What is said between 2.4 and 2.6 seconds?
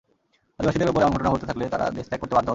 হবে।